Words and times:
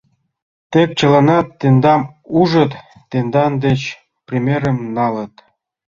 Тек 0.71 0.89
чыланат 0.99 1.47
тендам 1.59 2.01
ужыт, 2.39 2.71
тендан 3.09 3.53
деч 3.65 3.81
примерым 4.27 4.77
налыт! 4.95 5.33